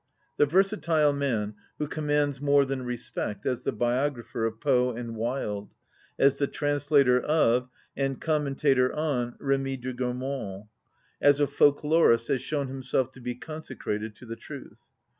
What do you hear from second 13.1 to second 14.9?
to be consecrated to the truth.